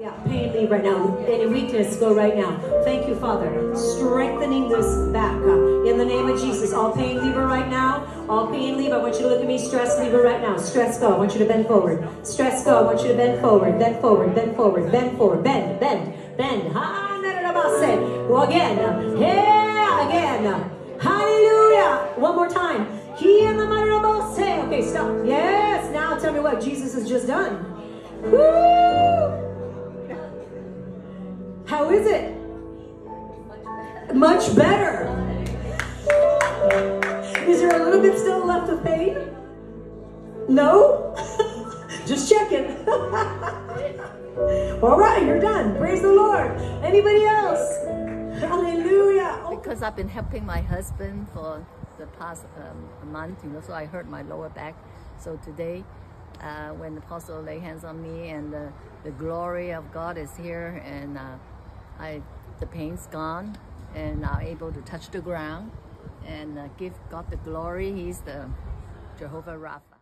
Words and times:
Yeah, 0.00 0.12
pain 0.24 0.50
leave 0.54 0.70
right 0.70 0.82
now. 0.82 1.14
Any 1.28 1.44
weakness, 1.44 1.96
go 1.96 2.14
right 2.14 2.34
now. 2.34 2.56
Thank 2.84 3.06
you, 3.06 3.14
Father. 3.16 3.76
Strengthening 3.76 4.70
this 4.70 4.86
back. 5.12 5.36
in 5.36 5.98
the 5.98 6.06
name 6.06 6.26
of 6.26 6.40
Jesus. 6.40 6.72
All 6.72 6.90
pain 6.96 7.22
leave 7.22 7.36
right 7.36 7.68
now. 7.68 8.06
All 8.26 8.46
pain 8.46 8.78
leave. 8.78 8.92
I 8.92 8.96
want 8.96 9.16
you 9.16 9.24
to 9.24 9.28
look 9.28 9.42
at 9.42 9.46
me. 9.46 9.58
Stress 9.58 9.98
leave 9.98 10.14
right 10.14 10.40
now. 10.40 10.56
Stress 10.56 10.98
go. 10.98 11.12
I 11.12 11.18
want 11.18 11.34
you 11.34 11.38
to 11.40 11.44
bend 11.44 11.66
forward. 11.66 12.08
Stress 12.26 12.64
go. 12.64 12.78
I 12.78 12.82
want 12.82 13.02
you 13.02 13.08
to 13.08 13.14
bend 13.14 13.42
forward. 13.42 13.78
Bend 13.78 14.00
forward. 14.00 14.34
Bend 14.34 14.56
forward. 14.56 14.90
Bend 14.90 15.18
forward. 15.18 15.44
Bend. 15.44 15.78
Bend. 15.80 16.14
Bend. 16.38 16.72
Go 16.72 18.40
again. 18.40 18.78
Yeah, 19.20 20.08
again. 20.08 20.70
Hallelujah. 20.98 22.14
One 22.16 22.36
more 22.36 22.48
time. 22.48 22.86
He 23.18 23.44
and 23.44 23.58
the 23.60 23.66
mighty 23.66 24.34
say. 24.34 24.62
Okay, 24.62 24.80
stop. 24.80 25.26
Yes. 25.26 25.92
Now 25.92 26.18
tell 26.18 26.32
me 26.32 26.40
what 26.40 26.58
Jesus 26.62 26.94
has 26.94 27.06
just 27.06 27.26
done. 27.26 27.66
Woo! 28.22 28.99
Is 32.00 32.06
it? 32.06 32.34
Much 34.14 34.56
better. 34.56 35.06
Is 37.46 37.60
there 37.60 37.80
a 37.80 37.84
little 37.84 38.00
bit 38.00 38.18
still 38.18 38.44
left 38.46 38.70
of 38.70 38.82
pain? 38.82 39.16
No? 40.48 41.14
Just 42.06 42.28
checking. 42.28 42.88
All 44.82 44.98
right, 44.98 45.22
you're 45.24 45.40
done. 45.40 45.76
Praise 45.76 46.00
the 46.00 46.12
Lord. 46.12 46.50
Anybody 46.82 47.24
else? 47.24 47.84
Hallelujah. 48.40 49.42
Oh, 49.44 49.56
because 49.56 49.82
I've 49.82 49.96
been 49.96 50.08
helping 50.08 50.46
my 50.46 50.60
husband 50.62 51.28
for 51.34 51.64
the 51.98 52.06
past 52.06 52.46
um, 52.56 53.12
month, 53.12 53.44
you 53.44 53.50
know, 53.50 53.60
so 53.60 53.74
I 53.74 53.84
hurt 53.84 54.08
my 54.08 54.22
lower 54.22 54.48
back. 54.48 54.74
So 55.18 55.36
today, 55.44 55.84
uh, 56.40 56.70
when 56.70 56.94
the 56.94 57.02
apostle 57.02 57.42
lay 57.42 57.58
hands 57.58 57.84
on 57.84 58.00
me 58.02 58.30
and 58.30 58.50
the, 58.50 58.72
the 59.04 59.10
glory 59.10 59.72
of 59.72 59.92
God 59.92 60.16
is 60.16 60.34
here 60.36 60.82
and 60.86 61.18
uh, 61.18 61.36
I, 62.00 62.22
the 62.58 62.66
pain's 62.66 63.06
gone 63.08 63.56
and 63.94 64.24
I'm 64.24 64.46
able 64.46 64.72
to 64.72 64.80
touch 64.82 65.10
the 65.10 65.20
ground 65.20 65.70
and 66.26 66.58
uh, 66.58 66.68
give 66.78 66.94
God 67.10 67.30
the 67.30 67.36
glory. 67.36 67.92
He's 67.92 68.20
the 68.20 68.48
Jehovah 69.18 69.56
Rapha. 69.56 69.99